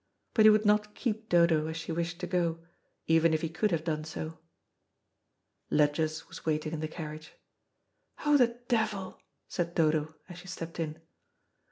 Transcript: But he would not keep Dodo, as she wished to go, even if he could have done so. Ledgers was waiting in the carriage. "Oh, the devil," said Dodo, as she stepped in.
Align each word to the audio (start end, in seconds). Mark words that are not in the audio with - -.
But 0.33 0.45
he 0.45 0.49
would 0.49 0.65
not 0.65 0.95
keep 0.95 1.29
Dodo, 1.29 1.67
as 1.67 1.77
she 1.77 1.91
wished 1.91 2.17
to 2.21 2.25
go, 2.25 2.65
even 3.05 3.35
if 3.35 3.43
he 3.43 3.49
could 3.49 3.69
have 3.69 3.83
done 3.83 4.03
so. 4.03 4.39
Ledgers 5.69 6.27
was 6.27 6.43
waiting 6.43 6.73
in 6.73 6.79
the 6.79 6.87
carriage. 6.87 7.33
"Oh, 8.25 8.35
the 8.35 8.59
devil," 8.67 9.21
said 9.47 9.75
Dodo, 9.75 10.15
as 10.27 10.39
she 10.39 10.47
stepped 10.47 10.79
in. 10.79 10.99